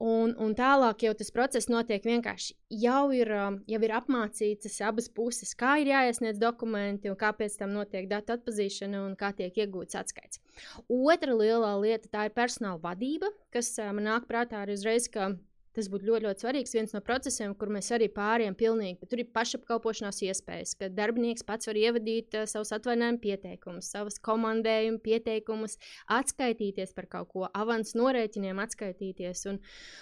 [0.00, 2.54] Un, un tālāk jau tas process notiek vienkārši.
[2.80, 7.74] Jau ir, um, jau ir apmācītas abas puses, kā ir jāiesniedz dokumenti, un kāpēc tam
[7.76, 10.40] notiek datu atpazīšana un kā tiek iegūts atskaits.
[10.88, 15.34] Otra lielā lieta ir personāla vadība, kas man nāk prātā arī uzreiz, ka
[15.76, 16.72] Tas būtu ļoti, ļoti svarīgs.
[16.74, 19.06] viens no procesiem, kur mēs arī pārējām pilnīgi.
[19.10, 24.98] Tur ir pašapkalpošanās iespējas, ka darbinieks pats var ievadīt uh, savus atvainājumu pieteikumus, savus komandējumu
[25.04, 25.78] pieteikumus,
[26.10, 29.44] atskaitīties par kaut ko, avans norēķiniem atskaitīties.
[29.52, 29.60] Un,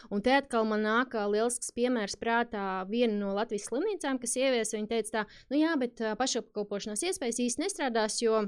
[0.08, 4.78] un te atkal man nāk uh, liels piemērs prātā viena no Latvijas slimnīcām, kas ieviesa.
[4.78, 8.46] Viņa teica, tā, nu jā, bet uh, pašapkalpošanās iespējas īsti nestrādās, jo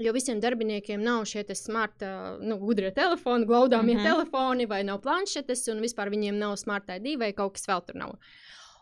[0.00, 2.00] Jo visiem darbiniekiem nav šie smart,
[2.40, 4.08] nu, gudrie telefoni, glaudāmie mm -hmm.
[4.08, 7.96] telefoni, vai nav planšetes, un vispār viņiem nav smart ID vai kaut kas vēl tur
[7.96, 8.16] nav.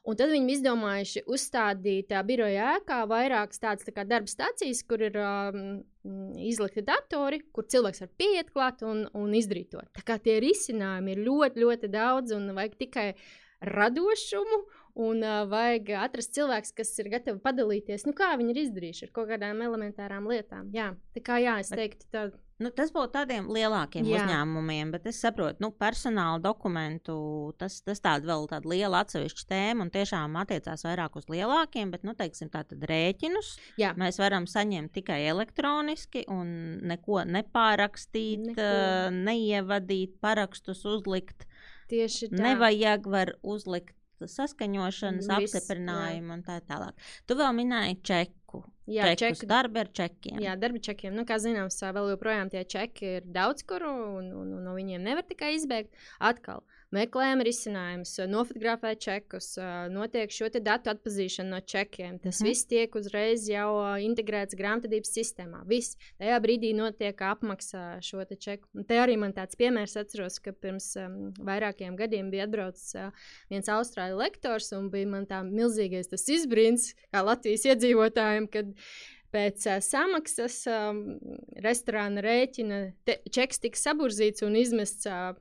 [0.09, 5.19] Un tad viņi izdomājuši uzstādīt uh, biroja ēkā vairākas tādas tā darba stācijas, kur ir
[5.21, 5.83] um,
[6.41, 9.83] izlikti datori, kur cilvēks var pieiet klāt un, un izdarīt to.
[9.93, 13.15] Tā kā tie risinājumi ir ļoti, ļoti daudz un vajag tikai
[13.61, 14.63] radošumu
[15.01, 19.17] Un uh, vajag atrast cilvēku, kas ir gatavi padalīties, nu, kā viņi ir izdarījuši ar
[19.17, 20.69] kaut kādām elementārām lietām.
[20.77, 22.29] Jā, tā kā jā, es teiktu, tā.
[22.61, 24.21] Nu, tas būtu tādiem lielākiem Jā.
[24.21, 27.15] uzņēmumiem, bet es saprotu, nu, personāla dokumentu
[27.57, 32.05] tas, tas tāda vēl tāda liela atsevišķa tēma un tiešām attiecās vairāk uz lielākiem, bet,
[32.05, 33.95] nu, teiksim, tātad rēķinus Jā.
[33.97, 36.51] mēs varam saņemt tikai elektroniski un
[36.91, 38.69] neko nepārakstīt, neko.
[39.17, 41.49] neievadīt, parakstus uzlikt.
[41.89, 42.43] Tieši tā.
[42.45, 43.97] Nevajag var uzlikt
[44.29, 46.37] saskaņošanas, Viss, apstiprinājumu jā.
[46.37, 47.09] un tā tālāk.
[47.27, 48.65] Tu vēl minēji čeku.
[48.91, 50.41] Jā, čeku darbi ar čekiem.
[50.43, 51.15] Jā, darbi čekiem.
[51.15, 55.05] Nu, kā zināms, vēl joprojām tie čeki ir daudz kur, un, un, un no viņiem
[55.07, 55.95] nevar tikai izbēgt.
[56.19, 59.53] Atkal, uh, meklējam risinājumus, nofotografē čekus,
[59.93, 62.19] notiek šo datu atpazīšana no čekiem.
[62.23, 62.49] Tas mm.
[62.49, 63.71] viss tiek uzreiz jau
[64.03, 65.63] integrēts grāmatvedības sistēmā.
[65.71, 68.69] Viss tajā brīdī notiek apmaksa šo čeku.
[68.75, 73.15] Un te arī man tāds piemērs atceros, ka pirms um, vairākiem gadiem bija atbraucis uh,
[73.53, 78.75] viens austrāļu lektors un bija man tā milzīgais tas izbrīns kā Latvijas iedzīvotājiem, kad
[79.35, 81.05] pēc uh, samaksas um,
[81.65, 85.33] restorāna rēķina te, čeks tika saburzīts un izmests uh,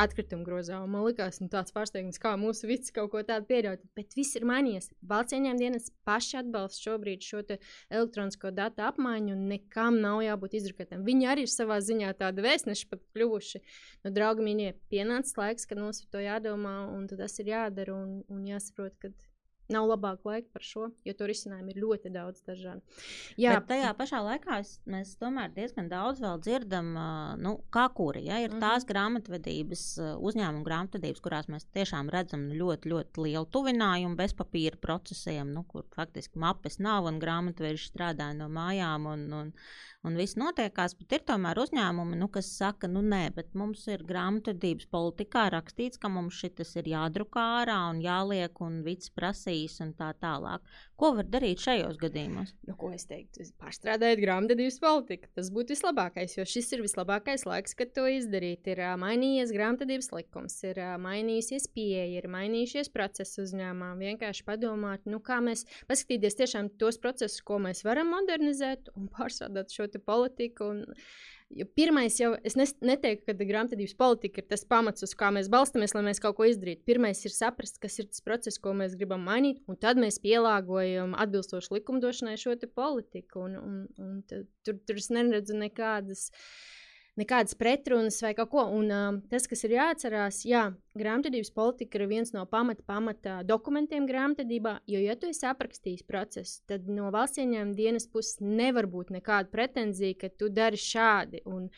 [0.00, 0.78] atkritumu grozā.
[0.88, 3.82] Man liekas, nu, tāds pārsteigums, kā mūsu vidas kaut ko tādu pieļaut.
[3.96, 4.90] Bet viss ir mainījies.
[5.08, 7.42] Valsts ieņēmuma dienas paši atbalsta šobrīd šo
[7.92, 11.04] elektronisko datu apmaiņu, un nekam nav jābūt izdrukātam.
[11.08, 13.62] Viņi arī ir savā ziņā tādi vēstneši pat kļuvuši.
[14.06, 18.22] Nu, draugi, mīļie, pienācis laiks, kad mums par to jādomā, un tas ir jādara un,
[18.32, 19.12] un jāsaprot, ka
[19.70, 22.82] Nav labāk laika par šo, jo tur risinājumu ir ļoti daudz dažādu.
[23.38, 26.88] Jā, Bet tajā pašā laikā es, mēs tomēr diezgan daudz vēl dzirdam,
[27.40, 28.24] nu, kā kuri.
[28.26, 28.64] Ja, ir mm -hmm.
[28.64, 29.84] tās grāmatvedības,
[30.18, 35.86] uzņēmuma grāmatvedības, kurās mēs tiešām redzam ļoti, ļoti lielu tuvinājumu bez papīra procesiem, nu, kur
[35.94, 39.06] faktiski mapes nav un grāmatveži strādā no mājām.
[39.06, 39.52] Un, un,
[40.02, 44.02] un viss notiekās, bet ir tomēr uzņēmumi, nu, kas saka, nu nē, bet mums ir
[44.02, 49.80] grāmatvedības politikā rakstīts, ka mums šis ir jādrukā ārā un jāliek un viss prasīt sankcijas
[49.82, 50.62] un tā tālāk.
[50.96, 52.54] Ko var darīt šajos gadījumos?
[52.66, 53.44] Nu, ko es teiktu?
[53.60, 55.28] Pārstrādājot grāmatvedības politiku.
[55.34, 58.66] Tas būtu vislabākais, jo šis ir vislabākais laiks, kad to izdarīt.
[58.70, 63.96] Ir uh, mainījies grāmatvedības likums, ir uh, mainījusies pieeja, ir mainījušies procesi uzņēmumā.
[63.98, 69.74] Vienkārši padomāt, nu, kā mēs paskatīties tiešām tos procesus, ko mēs varam modernizēt un pārstrādāt
[69.74, 70.70] šo politiku.
[70.72, 70.84] Un,
[71.52, 75.92] Jo pirmais jau, es neteiktu, ka grāmatvedības politika ir tas pamats, uz kā mēs balstāmies,
[75.96, 76.84] lai mēs kaut ko izdarītu.
[76.88, 81.16] Pirmais ir saprast, kas ir tas process, ko mēs gribam mainīt, un tad mēs pielāgojam
[81.20, 83.46] atbilstoši likumdošanai šo politiku.
[83.46, 86.30] Un, un, un tad, tur, tur es neredzu nekādas.
[86.32, 86.81] Uh,
[87.20, 88.64] nekādas pretrunas vai kaut ko.
[88.76, 90.64] Un, uh, tas, kas ir jāatcerās, jā,
[90.98, 96.60] grāmatvedības politika ir viens no pamata, pamata dokumentiem grāmatvedībā, jo, ja tu esi aprakstījis procesu,
[96.70, 101.44] tad no valsts ieņēmuma dienas puses nevar būt nekāda pretenzija, ka tu dari šādi.
[101.48, 101.68] Un,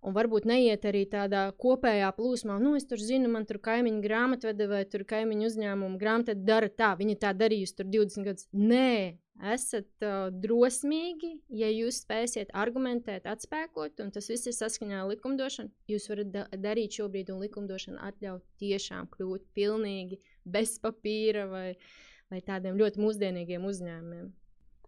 [0.00, 4.68] Un varbūt neiet arī tādā kopējā plūsmā, nu, es tur zinu, man tur kaimiņu grāmatvede
[4.70, 8.46] vai tur kaimiņu uzņēmumu grāmatvede dara tā, viņa tā darījusi tur 20 gadus.
[8.56, 9.18] Nē,
[9.52, 15.72] esat uh, drosmīgi, ja jūs spēsiet argumentēt, atspēkot, un tas viss ir saskaņā ar likumdošanu.
[15.90, 21.66] Jūs varat da darīt šobrīd, un likumdošana atļauj tiešām kļūt pilnīgi bez papīra vai,
[22.32, 24.30] vai tādiem ļoti mūsdienīgiem uzņēmumiem.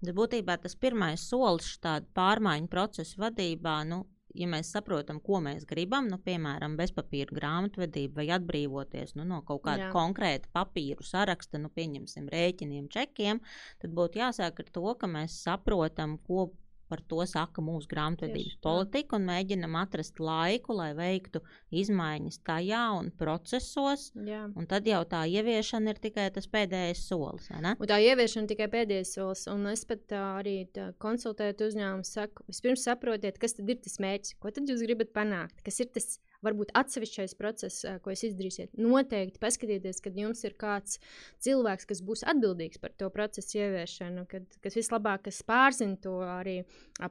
[0.02, 4.02] Būtībā tas pirmais solis šādu pārmaiņu procesu vadībā nu,
[4.34, 9.64] ja mēs saprotam, ko mēs gribam, nu, piemēram, bezpapīra grāmatvedība vai atbrīvoties nu, no kaut
[9.66, 9.92] kāda Jā.
[9.94, 13.42] konkrēta papīru saraksta, nu, pieņemsim, rēķiniem, čekiem,
[13.82, 16.50] tad būtu jāsāk ar to, ka mēs saprotam, ko
[16.92, 21.40] par to saka mūsu grāmatvedības politika, un mēģinam atrast laiku, lai veiktu
[21.82, 24.10] izmaiņas tajā un procesos.
[24.28, 24.44] Jā.
[24.58, 27.48] Un tad jau tā ieviešana ir tikai tas pēdējais solis.
[27.48, 32.44] Tā ieviešana ir tikai pēdējais solis, un es pat tā, arī tā, konsultējot uzņēmumu, saku,
[32.50, 36.18] vispirms saprotiet, kas tad ir tas mērķis, ko tad jūs gribat panākt, kas ir tas
[36.42, 38.72] varbūt atsevišķais process, ko jūs izdarīsiet.
[38.80, 40.98] Noteikti paskatieties, kad jums ir kāds
[41.44, 46.62] cilvēks, kas būs atbildīgs par to procesu ieviešanu, kad, kas vislabāk kas pārzina to arī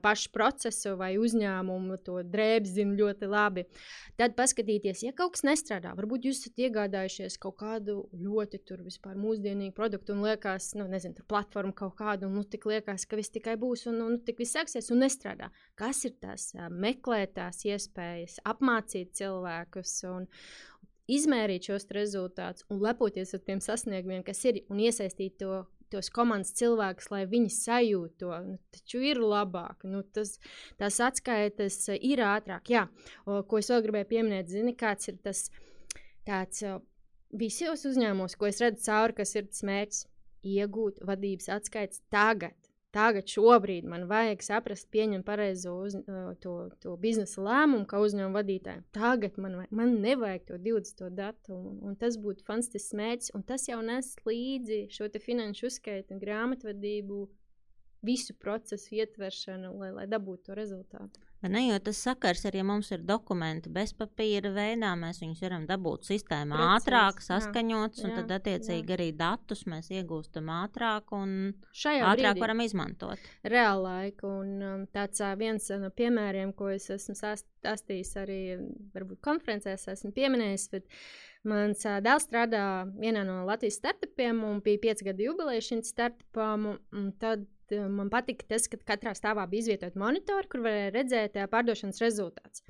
[0.03, 3.65] pašu procesu vai uzņēmumu, to drēbzi zina ļoti labi.
[4.19, 9.17] Tad paskatieties, ja kaut kas nestrādā, varbūt jūs esat iegādājušies kaut kādu ļoti tur vispār
[9.19, 13.19] mūsdienīgu produktu un liekas, nu, nezinu, tur platformu kaut kādu, un nu, tik liekas, ka
[13.19, 15.51] viss tikai būs un, un, un tik viss sāksies un nestrādā.
[15.79, 16.51] Kas ir tas?
[16.71, 20.27] Meklēt tās iespējas, apmācīt cilvēkus un
[21.11, 26.53] izmērīt šos rezultātus un lepoties ar tiem sasniegumiem, kas ir, un iesaistīt to tos komandas
[26.55, 28.31] cilvēkus, lai viņi sajūtu to.
[28.45, 30.37] Nu, taču ir labāk, nu, tas,
[30.79, 32.71] tās atskaites ir ātrāk.
[32.71, 32.85] Jā,
[33.25, 35.49] o, ko es vēl gribēju pieminēt, zini, kāds ir tas
[36.27, 36.63] tāds
[37.35, 40.05] visos uzņēmumos, ko es redzu cauri, kas ir tas mērķis
[40.51, 42.55] iegūt vadības atskaites tagad.
[42.91, 45.93] Tagad, šobrīd man vajag saprast, pieņemt pareizo uz,
[46.43, 48.81] to, to biznesa lēmumu, kā uzņēmuma vadītājiem.
[48.95, 53.31] Tagad man, vajag, man nevajag to 20 datu, un, tas būtu fantastisks mērķis.
[53.47, 57.21] Tas jau nes līdzi šo finanšu uzskaitu, grāmatvedību,
[58.03, 61.30] visu procesu ietveršanu, lai, lai dabūtu to rezultātu.
[61.41, 65.65] Ne, jo tas sakars arī, ja mums ir dokumenti bez papīra veidā, mēs viņus varam
[65.69, 68.97] dabūt sistēmā Precis, ātrāk, saskaņots, jā, un tad attiecīgi jā.
[68.97, 71.33] arī datus mēs iegūstam ātrāk un
[71.73, 73.31] Šajā ātrāk varam izmantot.
[73.41, 78.41] Reāla laika, un um, tāds viens no piemēriem, ko es esmu stāstījis arī
[78.93, 80.89] varbūt konferencēs, esmu pieminējis, bet
[81.41, 82.63] Mans dēls strādā
[83.01, 86.75] vienā no Latvijas startupiem, un bija pieci gadu jubileja šim startupam.
[87.17, 92.01] Tad man patika tas, ka katrā stāvā bija izvietot monitori, kur varēja redzēt uh, pārdošanas
[92.03, 92.65] rezultātus.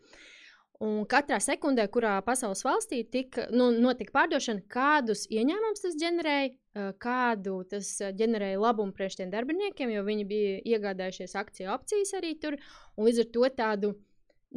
[0.81, 6.91] Un katrā sekundē, kurā pasaules valstī tika, nu, notika pārdošana, kādus ieņēmumus tas ģenerēja, uh,
[7.01, 12.57] kādu tas ģenerēja labumu priekš tiem darbiniekiem, jo viņi bija iegādājušies akciju opcijas arī tur.
[12.97, 13.93] Līdz ar to tādu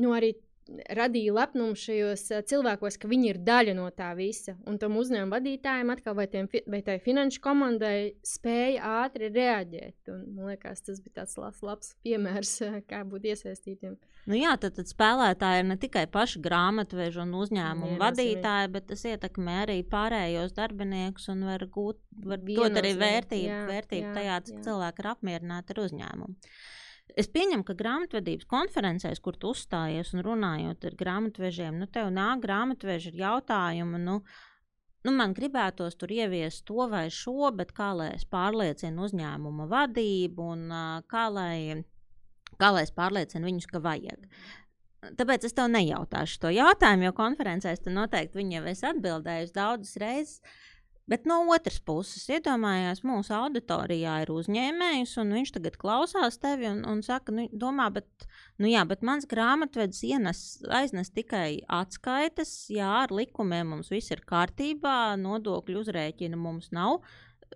[0.01, 0.35] nu, arī
[0.69, 4.57] radīja lepnumu šajos cilvēkos, ka viņi ir daļa no tā visa.
[4.69, 10.11] Un tam uzņēmuma vadītājiem, atkal, vai, tiem, vai tai finanšu komandai, spēja ātri reaģēt.
[10.15, 12.57] Un, man liekas, tas bija tāds labs, labs piemērs,
[12.91, 13.97] kā būt iesaistītiem.
[14.25, 19.05] Nu jā, tad, tad spēlētāji ir ne tikai paši grāmatveži un uzņēmumu vadītāji, bet tas
[19.11, 24.39] ietekmē arī pārējos darbiniekus un var gūt, var dot arī vērtību, jā, vērtību jā, tajā,
[24.49, 26.39] cik cilvēki ir apmierināti ar uzņēmumu.
[27.13, 32.41] Es pieņemu, ka grāmatvedības konferencēs, kur tu uzstājies un runājot ar grāmatvežiem, nu, tev nāk
[32.43, 34.01] grāmatveži ar jautājumu.
[34.03, 34.17] Nu,
[35.05, 40.51] nu, man gribētos tur ieviest to vai šo, bet kā lai es pārliecinu uzņēmuma vadību
[40.57, 40.67] un
[41.13, 41.85] kā, lai,
[42.59, 44.29] kā lai es pārliecinu viņus, ka vajag.
[45.21, 50.41] Tāpēc es tev nejautāšu to jautājumu, jo konferencēs tu noteikti jau esi atbildējusi daudzas reizes.
[51.05, 56.81] Bet no otras puses, iedomājās, mūsu auditorijā ir uzņēmējs, un viņš tagad klausās tevi un,
[56.89, 58.25] un saka, nu, domā, bet,
[58.57, 60.41] nu, jā, bet mans grāmatvedis ienes,
[60.73, 67.03] aiznes tikai atskaites, jā, ar likumiem mums viss ir kārtībā, nodokļu uzrēķina mums nav.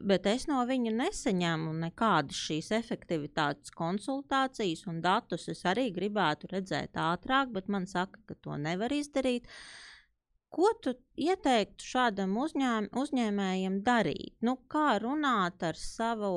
[0.05, 5.49] bet es no viņa nesaņemu nekādas šīs efektivitātes konsultācijas un datus.
[5.49, 9.49] Es arī gribētu redzēt ātrāk, bet man saka, ka to nevar izdarīt.
[10.49, 14.33] Ko tu ieteiktu šādam uzņēm, uzņēmējam darīt?
[14.45, 16.31] Nu, kā runāt ar savu,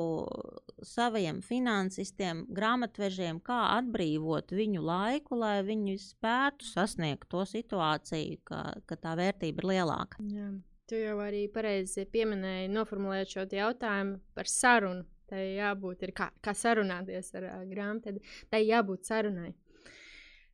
[0.84, 9.00] saviem finansistiem, grāmatvežiem, kā atbrīvot viņu laiku, lai viņi spētu sasniegt to situāciju, ka, ka
[9.00, 10.20] tā vērtība ir lielāka?
[10.28, 10.50] Jā.
[10.90, 15.06] Tu jau arī pareizi pieminēji, noformulējot šo jautājumu par sarunu.
[15.32, 18.20] Tai jābūt, kā, kā sarunāties ar uh, grāmatu,
[18.52, 19.54] tai jābūt sarunai.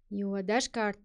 [0.08, 1.04] Jo dažkārt,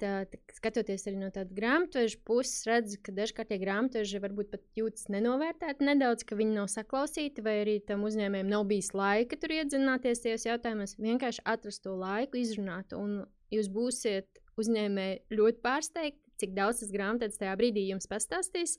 [0.56, 5.84] skatoties arī no tāda grāmatveža puses, redzu, ka dažkārt tie grāmatveži varbūt pat jūtas nenovērtēti
[5.90, 10.48] nedaudz, ka viņi nav saklausīti, vai arī tam uzņēmējiem nav bijis laika tur iedzināties tajos
[10.48, 10.96] jautājumos.
[11.04, 17.42] Vienkārši atrast to laiku, izrunāt, un jūs būsiet uzņēmēji ļoti pārsteigti, cik daudz tas grāmatvedis
[17.42, 18.78] tajā brīdī jums pastāstīs.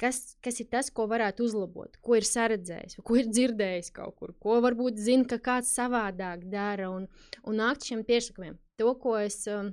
[0.00, 4.34] Kas, kas ir tas, ko varētu uzlabot, ko ir saredzējis, ko ir dzirdējis kaut kur,
[4.42, 7.06] ko varbūt zina, ka kāds savādāk dara, un,
[7.46, 9.72] un nākt šiem priekšlikumiem to, ko es, um,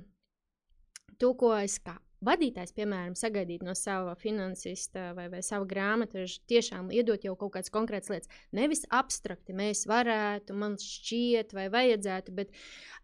[1.18, 6.90] to, ko es kā vadītājs, piemēram, sagaidīt no sava finansista vai, vai sava grāmatveža, tiešām
[6.94, 8.30] iedot jau kaut kādas konkrētas lietas.
[8.56, 12.52] Nevis abstrakti mēs varētu, man šķiet, vai vajadzētu, bet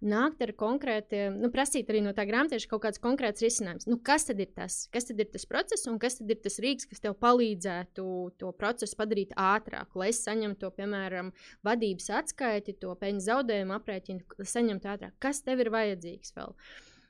[0.05, 3.88] nākt ar konkrētiem, nu, prasīt arī no tā grāmatveža kaut kāds konkrēts risinājums.
[3.88, 4.83] Nu, kas tad ir tas?
[4.92, 8.09] Kas tad ir tas process un kas tad ir tas rīks, kas tev palīdzētu
[8.40, 11.33] to procesu padarīt ātrāk, lai es saņemtu to, piemēram,
[11.66, 15.16] vadības atskaiti, to peļņu zaudējumu aprēķinu, saņemtu ātrāk.
[15.22, 16.55] Kas tev ir vajadzīgs vēl?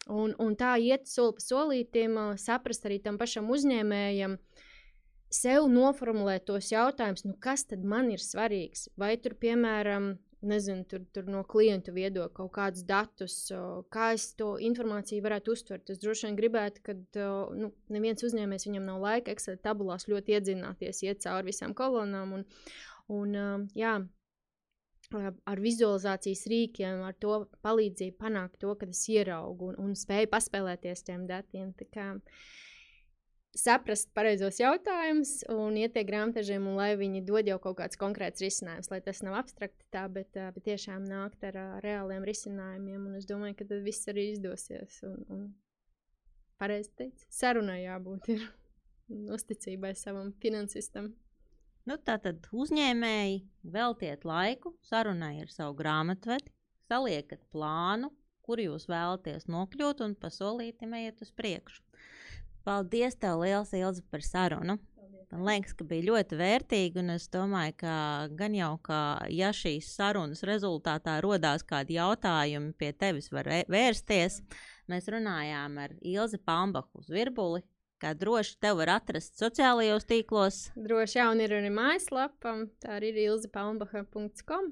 [0.06, 4.36] Un, un tā iet soli pa solītam, saprast arī tam pašam uzņēmējam,
[5.34, 8.86] sev noformulēt tos jautājumus, nu kas tad man ir svarīgs.
[9.00, 10.12] Vai tur, piemēram,
[10.46, 13.36] nezinu, tur, tur no klientu viedokļa kaut kādus datus,
[13.92, 15.90] kā es to informāciju varētu uztvert.
[15.90, 16.94] Es droši vien gribētu, ka
[17.58, 22.38] nu, neviens uzņēmējs viņam nav laika Excel tabulās ļoti iedzināties, iet cauri visām kolonām.
[22.38, 22.46] Un,
[23.16, 23.36] un,
[23.74, 23.98] jā,
[25.14, 31.04] ar vizualizācijas rīkiem, ar to palīdzību panākt to, ka es ieraugu un, un spēju paspēlēties
[31.06, 31.74] tiem datiem.
[33.56, 38.90] Saprast pareizos jautājumus un iet pie grāmatvežiem, lai viņi dod jau kaut kāds konkrēts risinājums,
[38.92, 43.06] lai tas nav abstrakti tā, bet, bet tiešām nākt ar reāliem risinājumiem.
[43.08, 45.00] Un es domāju, ka tad viss arī izdosies.
[45.08, 45.46] Un, un
[46.60, 48.44] pareizi teikt, sarunai jābūt ir
[49.38, 51.14] uzticībai savam finansistam.
[51.86, 53.36] Nu, tātad uzņēmēji
[53.70, 56.50] veltiet laiku sarunai ar savu grāmatvedi,
[56.90, 58.10] saliekat plānu,
[58.42, 61.84] kur jūs vēlaties nokļūt un pasolīti ejiet uz priekšu.
[62.66, 64.80] Paldies, tev liels Ilza par sarunu.
[65.30, 67.94] Man liekas, ka bija ļoti vērtīgi, un es domāju, ka
[68.38, 68.98] gan jau, ka
[69.30, 74.40] ja šīs sarunas rezultātā rodās kādi jautājumi, pie tevis var vērsties.
[74.90, 77.62] Mēs runājām ar Ilzi Pambaku uz virbuli,
[78.02, 80.60] kā droši te var atrast sociālajos tīklos.
[80.76, 84.70] Droši jau ir arī mājaslapa, tā arī ir ilzapalmbaha.com.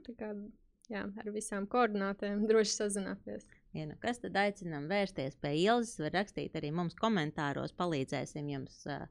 [0.92, 3.46] Jā, ar visām koordinātēm droši sazināties.
[3.74, 8.84] Ja nu kas tad aicinām vērsties pie Ilzas, var rakstīt arī mums komentāros, palīdzēsim jums
[8.87, 9.08] uh,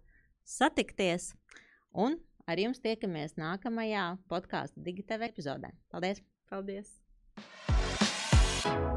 [0.48, 1.34] satikties.
[1.92, 2.16] Un
[2.48, 5.76] ar jums tiekamies nākamajā podkāstu digitālajā epizodē.
[5.92, 6.24] Paldies!
[6.52, 6.98] Paldies!
[8.64, 8.93] Paldies.